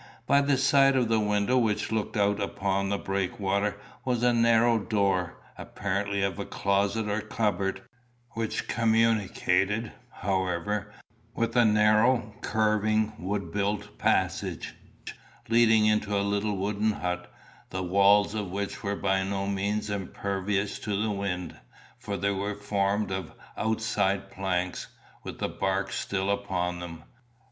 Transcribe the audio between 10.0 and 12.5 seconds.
however, with a narrow,